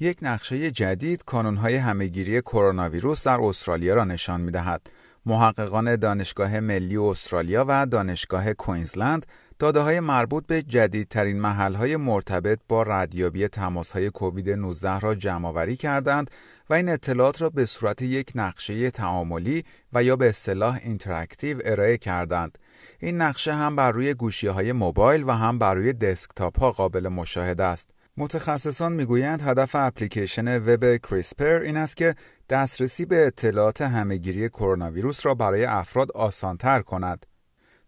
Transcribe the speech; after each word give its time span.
یک 0.00 0.18
نقشه 0.22 0.70
جدید 0.70 1.24
کانونهای 1.24 1.76
همهگیری 1.76 2.40
کرونا 2.40 2.88
ویروس 2.88 3.26
در 3.26 3.40
استرالیا 3.40 3.94
را 3.94 4.04
نشان 4.04 4.40
می 4.40 4.50
دهد. 4.50 4.90
محققان 5.26 5.96
دانشگاه 5.96 6.60
ملی 6.60 6.96
استرالیا 6.96 7.64
و 7.68 7.86
دانشگاه 7.86 8.54
کوینزلند 8.54 9.26
داده 9.58 9.80
های 9.80 10.00
مربوط 10.00 10.46
به 10.46 10.62
جدیدترین 10.62 11.40
محل 11.40 11.96
مرتبط 11.96 12.58
با 12.68 12.82
ردیابی 12.82 13.48
تماس 13.48 13.92
های 13.92 14.10
کووید 14.10 14.50
19 14.50 14.98
را 14.98 15.14
جمع 15.14 15.48
آوری 15.48 15.76
کردند 15.76 16.30
و 16.70 16.74
این 16.74 16.88
اطلاعات 16.88 17.42
را 17.42 17.50
به 17.50 17.66
صورت 17.66 18.02
یک 18.02 18.32
نقشه 18.34 18.90
تعاملی 18.90 19.64
و 19.92 20.02
یا 20.02 20.16
به 20.16 20.28
اصطلاح 20.28 20.80
interactive 20.84 21.60
ارائه 21.64 21.98
کردند. 21.98 22.58
این 22.98 23.20
نقشه 23.20 23.54
هم 23.54 23.76
بر 23.76 23.90
روی 23.92 24.14
گوشی 24.14 24.46
های 24.46 24.72
موبایل 24.72 25.24
و 25.26 25.30
هم 25.30 25.58
بر 25.58 25.74
روی 25.74 25.92
دسکتاپ 25.92 26.58
ها 26.58 26.70
قابل 26.70 27.08
مشاهده 27.08 27.64
است. 27.64 27.90
متخصصان 28.16 28.92
می‌گویند 28.92 29.42
هدف 29.42 29.74
اپلیکیشن 29.74 30.58
وب 30.58 30.96
کریسپر 30.96 31.60
این 31.60 31.76
است 31.76 31.96
که 31.96 32.14
دسترسی 32.48 33.04
به 33.04 33.26
اطلاعات 33.26 33.82
همهگیری 33.82 34.48
کرونا 34.48 34.90
ویروس 34.90 35.26
را 35.26 35.34
برای 35.34 35.64
افراد 35.64 36.12
آسانتر 36.12 36.82
کند. 36.82 37.26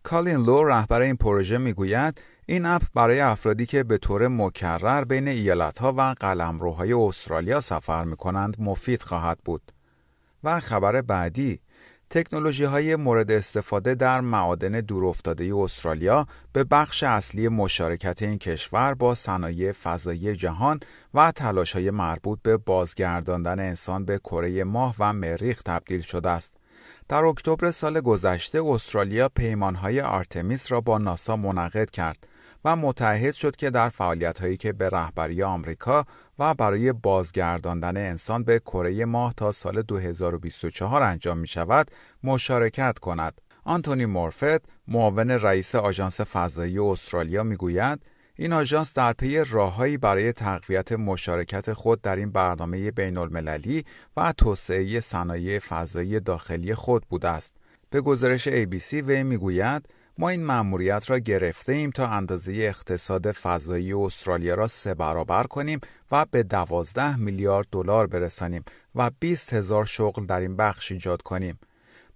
کالین 0.03 0.37
لو 0.37 0.65
رهبر 0.65 1.01
این 1.01 1.17
پروژه 1.17 1.59
می‌گوید 1.59 2.21
این 2.47 2.67
اپ 2.67 2.83
برای 2.95 3.21
افرادی 3.21 3.67
که 3.67 3.83
به 3.83 3.99
طور 3.99 4.29
مکرر 4.29 5.05
بین 5.05 5.29
ایالتها 5.29 5.95
و 5.97 6.15
قلمروهای 6.21 6.93
استرالیا 6.93 7.61
سفر 7.61 8.05
می 8.05 8.17
کنند 8.17 8.57
مفید 8.59 9.03
خواهد 9.03 9.39
بود. 9.45 9.73
و 10.45 10.61
خبر 10.61 11.03
بعدی 11.03 11.61
تکنولوژی 12.11 12.65
های 12.65 12.97
مورد 12.97 13.31
استفاده 13.31 13.95
در 13.95 14.21
معادن 14.21 14.81
دورافتاده 14.81 15.57
استرالیا 15.57 16.27
به 16.53 16.65
بخش 16.65 17.03
اصلی 17.03 17.49
مشارکت 17.49 18.23
این 18.23 18.39
کشور 18.39 18.95
با 18.95 19.15
صنایع 19.15 19.73
فضایی 19.73 20.37
جهان 20.37 20.81
و 21.15 21.33
تلاش 21.33 21.73
های 21.73 21.91
مربوط 21.91 22.39
به 22.43 22.57
بازگرداندن 22.57 23.61
انسان 23.61 24.05
به 24.05 24.19
کره 24.19 24.65
ماه 24.65 24.95
و 24.99 25.13
مریخ 25.13 25.63
تبدیل 25.63 26.01
شده 26.01 26.29
است. 26.31 26.53
در 27.09 27.25
اکتبر 27.25 27.71
سال 27.71 28.01
گذشته 28.01 28.63
استرالیا 28.65 29.29
پیمانهای 29.29 30.01
آرتمیس 30.01 30.73
را 30.73 30.81
با 30.81 30.99
ناسا 30.99 31.37
منعقد 31.37 31.91
کرد 31.91 32.27
و 32.67 32.77
متحد 32.77 33.35
شد 33.35 33.57
که 33.57 33.71
در 33.71 33.89
فعالیت‌هایی 33.89 34.57
که 34.57 34.73
به 34.73 34.89
رهبری 34.89 35.43
آمریکا 35.43 36.05
و 36.39 36.55
برای 36.55 36.93
بازگرداندن 36.93 37.97
انسان 37.97 38.45
به 38.45 38.59
کره 38.59 39.05
ماه 39.05 39.35
تا 39.37 39.53
سال 39.53 39.83
2024 39.83 41.03
انجام 41.03 41.39
می 41.39 41.47
شود 41.47 41.91
مشارکت 42.25 42.99
کند. 42.99 43.41
آنتونی 43.65 44.07
مورفت 44.07 44.65
معاون 44.89 45.31
رئیس 45.31 45.75
آژانس 45.75 46.21
فضایی 46.21 46.79
استرالیا 46.79 47.43
می‌گوید 47.43 48.03
این 48.37 48.53
آژانس 48.53 48.95
در 48.95 49.13
پی 49.13 49.45
راههایی 49.45 49.97
برای 49.97 50.33
تقویت 50.33 50.93
مشارکت 50.93 51.73
خود 51.73 52.01
در 52.01 52.17
این 52.17 52.31
برنامه 52.31 52.91
بین 52.91 53.17
المللی 53.17 53.85
و 54.17 54.33
توسعه 54.33 55.01
صنایع 55.01 55.59
فضایی 55.59 56.21
داخلی 56.21 56.75
خود 56.75 57.07
بوده 57.09 57.29
است. 57.29 57.57
به 57.91 58.01
گزارش 58.01 58.49
ABC 58.49 58.93
وی 58.93 59.23
می‌گوید 59.23 59.89
ما 60.19 60.29
این 60.29 60.45
مأموریت 60.45 61.11
را 61.11 61.19
گرفته 61.19 61.73
ایم 61.73 61.91
تا 61.91 62.07
اندازه 62.07 62.53
اقتصاد 62.53 63.33
فضایی 63.33 63.93
استرالیا 63.93 64.55
را 64.55 64.67
سه 64.67 64.95
برابر 64.95 65.45
کنیم 65.45 65.81
و 66.11 66.27
به 66.31 66.43
دوازده 66.43 67.17
میلیارد 67.17 67.67
دلار 67.73 68.07
برسانیم 68.07 68.65
و 68.95 69.11
20 69.21 69.53
هزار 69.53 69.85
شغل 69.85 70.27
در 70.27 70.41
این 70.41 70.57
بخش 70.57 70.93
ایجاد 70.93 71.23
کنیم. 71.23 71.59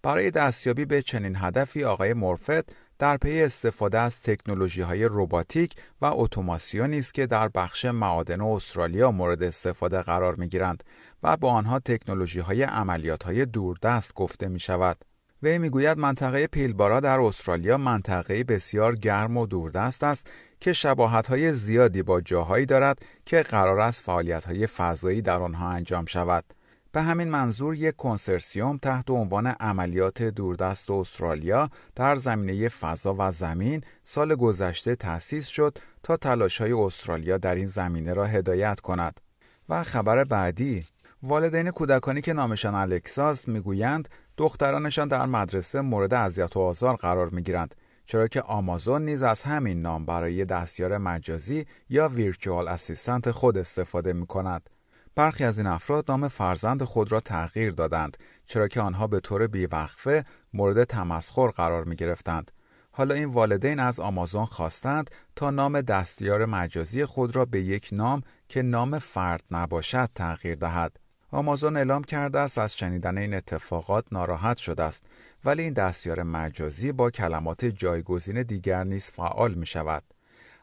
برای 0.03 0.31
دستیابی 0.31 0.85
به 0.85 1.03
چنین 1.03 1.37
هدفی 1.37 1.85
آقای 1.85 2.15
مورفت 2.15 2.75
در 2.99 3.17
پی 3.17 3.43
استفاده 3.43 3.99
از 3.99 4.21
تکنولوژی 4.21 4.81
های 4.81 5.05
روباتیک 5.05 5.75
و 6.01 6.11
اتوماسیونی 6.15 6.99
است 6.99 7.15
که 7.15 7.27
در 7.27 7.49
بخش 7.49 7.85
معادن 7.85 8.41
استرالیا 8.41 9.11
مورد 9.11 9.43
استفاده 9.43 10.03
قرار 10.03 10.35
می 10.35 10.49
گیرند 10.49 10.85
و 11.23 11.37
با 11.37 11.51
آنها 11.51 11.79
تکنولوژی 11.79 12.41
های 12.41 12.63
عملیات 12.63 13.23
های 13.23 13.47
دوردست 13.47 14.15
گفته 14.15 14.49
می 14.49 14.61
شود. 14.61 15.10
وی 15.43 15.59
می‌گوید 15.59 15.99
منطقه 15.99 16.47
پیلبارا 16.47 17.01
در 17.01 17.21
استرالیا 17.21 17.79
منطقه 17.79 18.45
بسیار 18.45 18.97
گرم 18.97 19.37
و 19.37 19.47
دوردست 19.47 20.05
است 20.05 20.31
که 20.61 20.73
شباهت 20.73 21.27
های 21.27 21.53
زیادی 21.53 22.03
با 22.03 22.21
جاهایی 22.21 22.67
دارد 22.67 22.99
که 23.27 23.43
قرار 23.43 23.81
است 23.81 24.03
فعالیت 24.03 24.45
های 24.45 24.67
فضایی 24.67 25.23
در 25.23 25.43
آنها 25.43 25.71
انجام 25.71 26.07
شود. 26.07 26.45
به 26.93 27.03
همین 27.03 27.29
منظور 27.29 27.75
یک 27.75 27.97
کنسرسیوم 27.97 28.79
تحت 28.79 29.11
عنوان 29.11 29.47
عملیات 29.47 30.23
دوردست 30.23 30.91
استرالیا 30.91 31.71
در 31.95 32.17
زمینه 32.17 32.69
فضا 32.69 33.17
و 33.19 33.31
زمین 33.31 33.85
سال 34.05 34.35
گذشته 34.35 34.97
تأسیس 34.97 35.47
شد 35.47 35.79
تا 36.03 36.17
تلاش 36.17 36.61
های 36.61 36.73
استرالیا 36.73 37.39
در 37.39 37.55
این 37.55 37.67
زمینه 37.67 38.13
را 38.13 38.27
هدایت 38.27 38.81
کند. 38.81 39.21
و 39.69 39.83
خبر 39.83 40.25
بعدی 40.25 40.85
والدین 41.23 41.71
کودکانی 41.71 42.21
که 42.21 42.33
نامشان 42.33 42.75
الکساست 42.75 43.49
می‌گویند 43.49 44.09
دخترانشان 44.41 45.09
در 45.09 45.27
مدرسه 45.27 45.81
مورد 45.81 46.15
اذیت 46.15 46.57
و 46.57 46.61
آزار 46.61 46.97
قرار 46.97 47.29
می‌گیرند 47.29 47.75
چرا 48.07 48.29
که 48.29 48.43
آمازون 48.43 49.05
نیز 49.05 49.23
از 49.23 49.43
همین 49.43 49.83
نام 49.83 50.07
برای 50.07 50.45
دستیار 50.45 50.99
مجازی 50.99 51.67
یا 51.89 52.09
ویرچوال 52.09 52.69
اسیستنت 52.69 53.31
خود 53.31 53.59
استفاده 53.59 54.13
می 54.13 54.27
کند. 54.27 54.71
برخی 55.15 55.45
از 55.45 55.59
این 55.59 55.67
افراد 55.67 56.05
نام 56.09 56.29
فرزند 56.29 56.83
خود 56.83 57.13
را 57.13 57.21
تغییر 57.21 57.73
دادند 57.73 58.17
چرا 58.47 58.69
که 58.69 58.81
آنها 58.81 59.07
به 59.07 59.21
طور 59.21 59.47
بیوقفه 59.47 60.25
مورد 60.55 60.85
تمسخر 60.85 61.49
قرار 61.49 61.85
می 61.85 61.97
گرفتند. 61.97 62.51
حالا 62.91 63.15
این 63.15 63.29
والدین 63.29 63.79
از 63.79 64.01
آمازون 64.01 64.45
خواستند 64.45 65.11
تا 65.37 65.51
نام 65.51 65.81
دستیار 65.81 66.45
مجازی 66.45 67.05
خود 67.05 67.37
را 67.37 67.45
به 67.45 67.61
یک 67.61 67.89
نام 67.93 68.23
که 68.49 68.63
نام 68.63 68.99
فرد 68.99 69.45
نباشد 69.51 70.09
تغییر 70.15 70.55
دهد. 70.55 70.97
آمازون 71.33 71.77
اعلام 71.77 72.05
کرده 72.05 72.39
است 72.39 72.59
از 72.59 72.77
شنیدن 72.77 73.19
این 73.19 73.35
اتفاقات 73.35 74.05
ناراحت 74.13 74.57
شده 74.57 74.83
است 74.83 75.07
ولی 75.45 75.63
این 75.63 75.73
دستیار 75.73 76.23
مجازی 76.23 76.93
با 76.93 77.11
کلمات 77.11 77.65
جایگزین 77.65 78.43
دیگر 78.43 78.85
نیز 78.85 79.11
فعال 79.11 79.55
می 79.55 79.67
شود. 79.67 80.03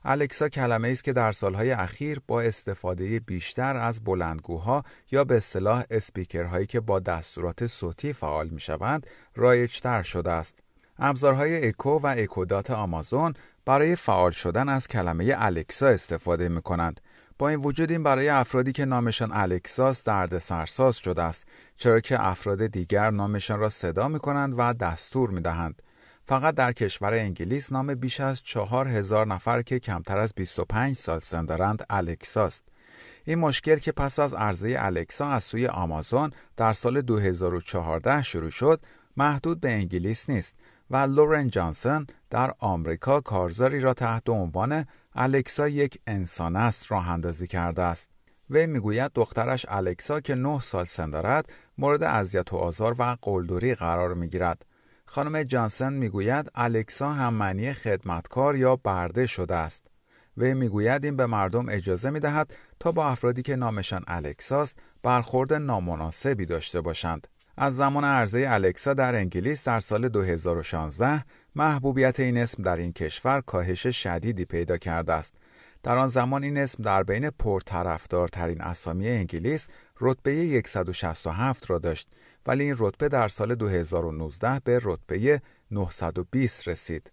الکسا 0.06 0.50
کلمه 0.50 0.88
است 0.88 1.04
که 1.04 1.14
در 1.14 1.32
سالهای 1.32 1.72
اخیر 1.72 2.22
با 2.28 2.42
استفاده 2.42 3.20
بیشتر 3.20 3.76
از 3.76 4.04
بلندگوها 4.04 4.84
یا 5.12 5.24
به 5.24 5.36
اصطلاح 5.36 5.84
اسپیکرهایی 5.90 6.66
که 6.66 6.80
با 6.80 7.00
دستورات 7.00 7.68
صوتی 7.68 8.14
فعال 8.14 8.50
می 8.50 8.60
شوند 8.60 9.08
رایجتر 9.36 10.04
شده 10.04 10.32
است. 10.32 10.64
ابزارهای 11.00 11.68
اکو 11.68 12.00
و 12.00 12.16
اکودات 12.18 12.72
آمازون 12.72 13.34
برای 13.66 13.96
فعال 13.96 14.32
شدن 14.32 14.70
از 14.70 14.88
کلمه 14.88 15.36
الکسا 15.38 15.88
استفاده 15.88 16.50
می 16.50 16.62
کنند 16.62 17.02
با 17.40 17.50
این 17.50 17.60
وجود 17.60 17.92
این 17.92 18.04
برای 18.04 18.30
افرادی 18.30 18.72
که 18.72 18.86
نامشان 18.86 19.32
الکساس 19.34 20.04
درد 20.04 20.38
سرساز 20.38 20.98
شده 20.98 21.24
است 21.24 21.46
چرا 21.76 22.00
که 22.00 22.28
افراد 22.28 22.68
دیگر 22.68 23.12
نامشان 23.12 23.60
را 23.60 23.70
صدا 23.70 24.08
می 24.08 24.20
کنند 24.20 24.54
و 24.58 24.74
دستور 24.74 25.30
می 25.30 25.42
دهند. 25.42 25.82
فقط 26.26 26.56
در 26.56 26.72
کشور 26.72 27.14
انگلیس 27.14 27.72
نام 27.72 27.96
بیش 27.96 28.20
از 28.20 28.42
چهار 28.44 28.88
هزار 28.88 29.28
نفر 29.28 29.62
که 29.62 29.80
کمتر 29.80 30.18
از 30.18 30.34
25 30.36 30.96
سال 30.96 31.20
سن 31.20 31.46
دارند 31.46 31.86
الکساست. 31.90 32.68
این 33.26 33.40
مشکل 33.40 33.76
که 33.76 33.92
پس 33.92 34.20
از 34.20 34.34
عرضه 34.34 34.76
الکسا 34.80 35.30
از 35.30 35.44
سوی 35.44 35.68
آمازون 35.68 36.32
در 36.58 36.74
سال 36.74 37.02
2014 37.02 38.24
شروع 38.24 38.50
شد 38.50 38.82
محدود 39.18 39.60
به 39.60 39.70
انگلیس 39.70 40.30
نیست 40.30 40.56
و 40.92 40.98
لورن 40.98 41.50
جانسون 41.50 42.08
در 42.30 42.54
آمریکا 42.60 43.22
کارزاری 43.22 43.80
را 43.80 43.94
تحت 43.94 44.30
عنوان 44.30 44.86
الکسا 45.20 45.68
یک 45.68 46.00
انسان 46.08 46.56
است 46.56 46.92
راه 46.92 47.10
اندازی 47.10 47.48
کرده 47.48 47.82
است. 47.82 48.10
وی 48.50 48.66
می‌گوید 48.66 49.12
دخترش 49.16 49.66
الکسا 49.70 50.20
که 50.20 50.36
نه 50.36 50.60
سال 50.60 50.86
سن 50.86 51.10
دارد 51.10 51.46
مورد 51.78 52.04
اذیت 52.04 52.54
و 52.54 52.58
آزار 52.58 52.96
و 53.00 53.18
قلدری 53.22 53.76
قرار 53.76 54.14
می‌گیرد. 54.14 54.66
خانم 55.06 55.44
جانسن 55.44 55.94
می‌گوید 55.94 56.52
الکسا 56.56 57.12
هم 57.12 57.34
معنی 57.34 57.74
خدمتکار 57.74 58.56
یا 58.56 58.76
برده 58.76 59.28
شده 59.28 59.56
است. 59.56 59.88
وی 60.38 60.54
می‌گوید 60.54 61.06
این 61.06 61.16
به 61.16 61.26
مردم 61.26 61.70
اجازه 61.70 62.10
می‌دهد 62.10 62.54
تا 62.80 62.92
با 62.92 63.08
افرادی 63.08 63.42
که 63.42 63.56
نامشان 63.56 64.04
الکساست 64.08 64.80
برخورد 65.04 65.54
نامناسبی 65.54 66.46
داشته 66.46 66.82
باشند. 66.82 67.28
از 67.60 67.76
زمان 67.76 68.04
عرضه 68.04 68.46
الکسا 68.48 68.94
در 68.94 69.16
انگلیس 69.16 69.64
در 69.64 69.80
سال 69.80 70.10
2016 70.10 71.24
محبوبیت 71.56 72.20
این 72.20 72.38
اسم 72.38 72.64
در 72.64 72.78
این 72.78 72.94
کشور 72.94 73.42
کاهش 73.42 73.88
شدیدی 73.88 74.46
پیدا 74.46 74.78
کرده 74.78 75.14
است. 75.14 75.36
در 75.84 75.98
آن 75.98 76.08
زمان 76.08 76.44
این 76.44 76.58
اسم 76.58 76.84
در 76.84 77.04
بین 77.04 77.30
پرطرفدارترین 77.30 78.62
اسامی 78.62 79.10
انگلیس 79.10 79.68
رتبه 80.02 80.64
167 80.66 81.70
را 81.70 81.80
داشت 81.80 82.10
ولی 82.46 82.64
این 82.64 82.76
رتبه 82.80 83.10
در 83.10 83.28
سال 83.28 83.56
2019 83.56 84.62
به 84.64 84.80
رتبه 84.84 85.42
920 85.72 86.68
رسید. 86.68 87.12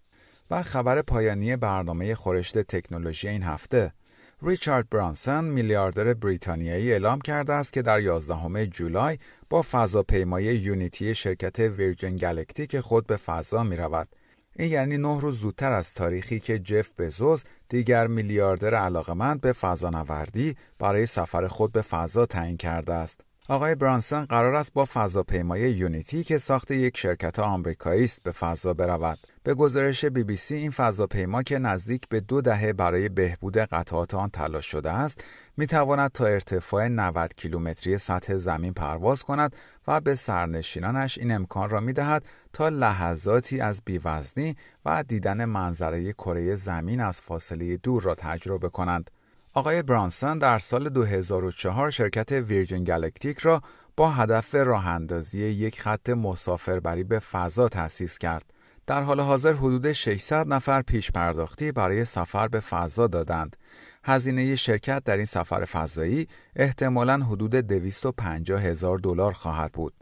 و 0.51 0.61
خبر 0.63 1.01
پایانی 1.01 1.55
برنامه 1.55 2.15
خورشت 2.15 2.57
تکنولوژی 2.57 3.27
این 3.27 3.43
هفته 3.43 3.93
ریچارد 4.41 4.89
برانسون 4.89 5.45
میلیاردر 5.45 6.13
بریتانیایی 6.13 6.91
اعلام 6.91 7.21
کرده 7.21 7.53
است 7.53 7.73
که 7.73 7.81
در 7.81 8.01
11 8.01 8.65
جولای 8.65 9.17
با 9.49 9.61
فضاپیمای 9.71 10.43
یونیتی 10.43 11.15
شرکت 11.15 11.59
ویرجن 11.59 12.17
گالکتیک 12.17 12.79
خود 12.79 13.07
به 13.07 13.17
فضا 13.17 13.63
می 13.63 13.75
رود. 13.75 14.07
این 14.55 14.71
یعنی 14.71 14.97
نه 14.97 15.21
روز 15.21 15.39
زودتر 15.39 15.71
از 15.71 15.93
تاریخی 15.93 16.39
که 16.39 16.59
جف 16.59 16.91
بزوس 16.99 17.43
دیگر 17.69 18.07
میلیاردر 18.07 18.73
علاقمند 18.73 19.41
به 19.41 19.53
فضانوردی 19.53 20.55
برای 20.79 21.05
سفر 21.05 21.47
خود 21.47 21.71
به 21.71 21.81
فضا 21.81 22.25
تعیین 22.25 22.57
کرده 22.57 22.93
است. 22.93 23.21
آقای 23.49 23.75
برانسون 23.75 24.25
قرار 24.25 24.55
است 24.55 24.73
با 24.73 24.85
فضاپیمای 24.93 25.71
یونیتی 25.71 26.23
که 26.23 26.37
ساخت 26.37 26.71
یک 26.71 26.97
شرکت 26.97 27.39
آمریکایی 27.39 28.03
است 28.03 28.23
به 28.23 28.31
فضا 28.31 28.73
برود. 28.73 29.19
به 29.43 29.53
گزارش 29.53 30.05
بی 30.05 30.23
بی 30.23 30.35
سی 30.35 30.55
این 30.55 30.71
فضاپیما 30.71 31.43
که 31.43 31.59
نزدیک 31.59 32.09
به 32.09 32.19
دو 32.19 32.41
دهه 32.41 32.73
برای 32.73 33.09
بهبود 33.09 33.57
قطعات 33.57 34.13
آن 34.13 34.29
تلاش 34.29 34.65
شده 34.65 34.91
است، 34.91 35.23
می 35.57 35.67
تواند 35.67 36.11
تا 36.11 36.25
ارتفاع 36.25 36.87
90 36.87 37.33
کیلومتری 37.33 37.97
سطح 37.97 38.37
زمین 38.37 38.73
پرواز 38.73 39.23
کند 39.23 39.55
و 39.87 40.01
به 40.01 40.15
سرنشینانش 40.15 41.17
این 41.17 41.31
امکان 41.31 41.69
را 41.69 41.79
می 41.79 41.93
دهد 41.93 42.25
تا 42.53 42.69
لحظاتی 42.69 43.61
از 43.61 43.81
بیوزنی 43.85 44.55
و 44.85 45.03
دیدن 45.03 45.45
منظره 45.45 46.13
کره 46.13 46.55
زمین 46.55 47.01
از 47.01 47.21
فاصله 47.21 47.77
دور 47.77 48.01
را 48.01 48.15
تجربه 48.15 48.69
کنند. 48.69 49.11
آقای 49.57 49.83
برانسون 49.83 50.37
در 50.37 50.59
سال 50.59 50.89
2004 50.89 51.89
شرکت 51.89 52.31
ویرجن 52.31 52.83
گالکتیک 52.83 53.39
را 53.39 53.61
با 53.97 54.11
هدف 54.11 54.55
راه 54.55 54.87
اندازی 54.87 55.45
یک 55.45 55.81
خط 55.81 56.09
مسافربری 56.09 57.03
به 57.03 57.19
فضا 57.19 57.69
تأسیس 57.69 58.17
کرد. 58.17 58.53
در 58.87 59.01
حال 59.01 59.19
حاضر 59.19 59.53
حدود 59.53 59.91
600 59.91 60.47
نفر 60.47 60.81
پیش 60.81 61.11
پرداختی 61.11 61.71
برای 61.71 62.05
سفر 62.05 62.47
به 62.47 62.59
فضا 62.59 63.07
دادند. 63.07 63.55
هزینه 64.03 64.55
شرکت 64.55 65.03
در 65.03 65.17
این 65.17 65.25
سفر 65.25 65.65
فضایی 65.65 66.27
احتمالاً 66.55 67.17
حدود 67.17 67.55
250 67.55 68.61
هزار 68.61 68.97
دلار 68.97 69.31
خواهد 69.31 69.71
بود. 69.71 69.93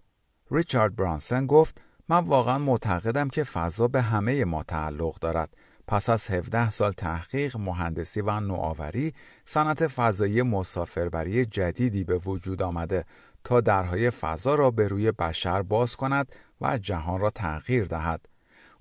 ریچارد 0.51 0.95
برانسون 0.95 1.47
گفت 1.47 1.81
من 2.09 2.19
واقعا 2.19 2.57
معتقدم 2.57 3.29
که 3.29 3.44
فضا 3.44 3.88
به 3.88 4.01
همه 4.01 4.45
ما 4.45 4.63
تعلق 4.63 5.19
دارد 5.19 5.50
پس 5.88 6.09
از 6.09 6.31
17 6.31 6.69
سال 6.69 6.91
تحقیق، 6.91 7.57
مهندسی 7.57 8.21
و 8.21 8.39
نوآوری، 8.39 9.13
صنعت 9.45 9.88
فضایی 9.88 10.41
مسافربری 10.41 11.45
جدیدی 11.45 12.03
به 12.03 12.18
وجود 12.18 12.62
آمده 12.62 13.06
تا 13.44 13.62
درهای 13.62 14.09
فضا 14.09 14.56
را 14.56 14.71
به 14.71 14.88
روی 14.88 15.12
بشر 15.12 15.62
باز 15.62 15.95
کند 15.95 16.31
و 16.62 16.77
جهان 16.77 17.19
را 17.19 17.30
تغییر 17.30 17.85
دهد. 17.85 18.25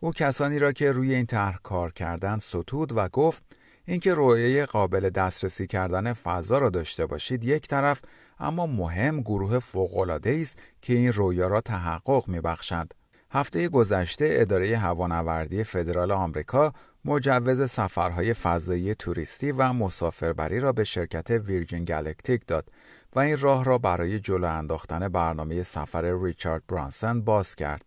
او 0.00 0.12
کسانی 0.12 0.58
را 0.58 0.72
که 0.72 0.92
روی 0.92 1.14
این 1.14 1.26
طرح 1.26 1.58
کار 1.62 1.92
کردند 1.92 2.40
ستود 2.40 2.96
و 2.96 3.08
گفت 3.08 3.42
اینکه 3.84 4.14
رویه 4.14 4.66
قابل 4.66 5.10
دسترسی 5.10 5.66
کردن 5.66 6.12
فضا 6.12 6.58
را 6.58 6.70
داشته 6.70 7.06
باشید 7.06 7.44
یک 7.44 7.68
طرف 7.68 8.00
اما 8.40 8.66
مهم 8.66 9.20
گروه 9.20 9.58
فوق‌العاده 9.58 10.38
است 10.42 10.58
که 10.82 10.92
این 10.92 11.12
رویا 11.12 11.48
را 11.48 11.60
تحقق 11.60 12.28
میبخشد. 12.28 12.92
هفته 13.30 13.68
گذشته 13.68 14.28
اداره 14.30 14.78
هوانوردی 14.78 15.64
فدرال 15.64 16.10
آمریکا 16.10 16.72
مجوز 17.04 17.70
سفرهای 17.70 18.34
فضایی 18.34 18.94
توریستی 18.94 19.52
و 19.52 19.72
مسافربری 19.72 20.60
را 20.60 20.72
به 20.72 20.84
شرکت 20.84 21.30
ویرجین 21.30 21.84
گالکتیک 21.84 22.46
داد 22.46 22.68
و 23.12 23.18
این 23.18 23.38
راه 23.38 23.64
را 23.64 23.78
برای 23.78 24.20
جلو 24.20 24.48
انداختن 24.48 25.08
برنامه 25.08 25.62
سفر 25.62 26.18
ریچارد 26.22 26.62
برانسون 26.68 27.20
باز 27.24 27.56
کرد. 27.56 27.84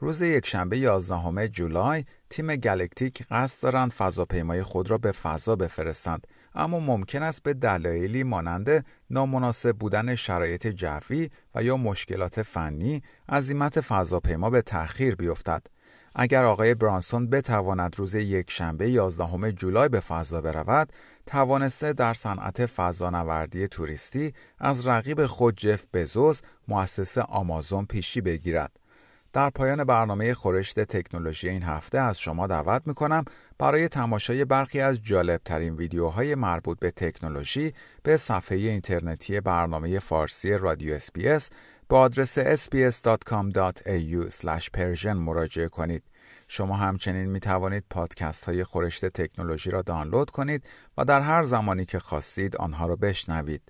روز 0.00 0.22
یکشنبه 0.22 0.78
11 0.78 1.48
جولای 1.48 2.04
تیم 2.30 2.56
گالکتیک 2.56 3.22
قصد 3.30 3.62
دارند 3.62 3.90
فضاپیمای 3.90 4.62
خود 4.62 4.90
را 4.90 4.98
به 4.98 5.12
فضا 5.12 5.56
بفرستند 5.56 6.26
اما 6.54 6.80
ممکن 6.80 7.22
است 7.22 7.42
به 7.42 7.54
دلایلی 7.54 8.22
مانند 8.22 8.84
نامناسب 9.10 9.76
بودن 9.76 10.14
شرایط 10.14 10.66
جوی 10.66 11.30
و 11.54 11.62
یا 11.62 11.76
مشکلات 11.76 12.42
فنی 12.42 13.02
عزیمت 13.28 13.80
فضاپیما 13.80 14.50
به 14.50 14.62
تأخیر 14.62 15.14
بیفتد 15.14 15.66
اگر 16.14 16.44
آقای 16.44 16.74
برانسون 16.74 17.30
بتواند 17.30 17.98
روز 17.98 18.14
یک 18.14 18.50
شنبه 18.50 18.90
11 18.90 19.52
جولای 19.52 19.88
به 19.88 20.00
فضا 20.00 20.40
برود، 20.40 20.92
توانسته 21.26 21.92
در 21.92 22.14
صنعت 22.14 22.66
فضانوردی 22.66 23.68
توریستی 23.68 24.32
از 24.58 24.86
رقیب 24.86 25.26
خود 25.26 25.56
جف 25.56 25.86
بزوس 25.94 26.40
مؤسس 26.68 27.18
آمازون 27.18 27.86
پیشی 27.86 28.20
بگیرد. 28.20 28.72
در 29.32 29.50
پایان 29.50 29.84
برنامه 29.84 30.34
خورشت 30.34 30.80
تکنولوژی 30.80 31.48
این 31.48 31.62
هفته 31.62 31.98
از 31.98 32.18
شما 32.18 32.46
دعوت 32.46 32.82
می 32.86 32.94
کنم 32.94 33.24
برای 33.58 33.88
تماشای 33.88 34.44
برخی 34.44 34.80
از 34.80 35.02
جالبترین 35.02 35.74
ویدیوهای 35.76 36.34
مربوط 36.34 36.78
به 36.78 36.90
تکنولوژی 36.90 37.72
به 38.02 38.16
صفحه 38.16 38.58
اینترنتی 38.58 39.40
برنامه 39.40 39.98
فارسی 39.98 40.52
رادیو 40.52 40.94
SBS 40.94 41.50
با 41.88 42.00
آدرس 42.00 42.38
sbs.com.au 42.38 43.06
مراجعه 45.06 45.68
کنید. 45.68 46.02
شما 46.48 46.76
همچنین 46.76 47.26
می 47.26 47.40
توانید 47.40 47.84
پادکست 47.90 48.44
های 48.44 48.64
خورشت 48.64 49.06
تکنولوژی 49.06 49.70
را 49.70 49.82
دانلود 49.82 50.30
کنید 50.30 50.64
و 50.98 51.04
در 51.04 51.20
هر 51.20 51.42
زمانی 51.42 51.84
که 51.84 51.98
خواستید 51.98 52.56
آنها 52.56 52.86
را 52.86 52.96
بشنوید. 52.96 53.62